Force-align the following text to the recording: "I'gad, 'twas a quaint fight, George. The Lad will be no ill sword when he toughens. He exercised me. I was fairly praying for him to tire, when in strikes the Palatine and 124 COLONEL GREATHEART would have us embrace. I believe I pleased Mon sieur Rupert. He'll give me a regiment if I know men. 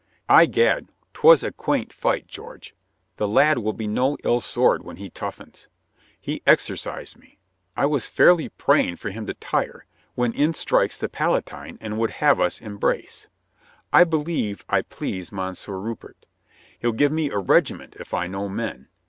"I'gad, 0.27 0.87
'twas 1.13 1.43
a 1.43 1.51
quaint 1.51 1.93
fight, 1.93 2.25
George. 2.25 2.73
The 3.17 3.27
Lad 3.27 3.59
will 3.59 3.71
be 3.73 3.85
no 3.85 4.17
ill 4.23 4.41
sword 4.41 4.81
when 4.83 4.95
he 4.97 5.11
toughens. 5.11 5.67
He 6.19 6.41
exercised 6.47 7.19
me. 7.19 7.37
I 7.77 7.85
was 7.85 8.07
fairly 8.07 8.49
praying 8.49 8.95
for 8.95 9.11
him 9.11 9.27
to 9.27 9.35
tire, 9.35 9.85
when 10.15 10.33
in 10.33 10.55
strikes 10.55 10.97
the 10.97 11.07
Palatine 11.07 11.77
and 11.81 11.99
124 11.99 11.99
COLONEL 11.99 12.77
GREATHEART 12.79 12.79
would 12.81 12.89
have 12.89 12.99
us 12.99 13.25
embrace. 13.27 13.27
I 13.93 14.03
believe 14.03 14.65
I 14.67 14.81
pleased 14.81 15.31
Mon 15.31 15.53
sieur 15.53 15.77
Rupert. 15.77 16.25
He'll 16.79 16.93
give 16.93 17.11
me 17.11 17.29
a 17.29 17.37
regiment 17.37 17.95
if 17.99 18.11
I 18.15 18.25
know 18.25 18.49
men. 18.49 18.87